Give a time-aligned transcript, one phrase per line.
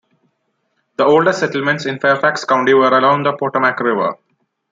[0.97, 4.17] The oldest settlements in Fairfax County were along the Potomac River.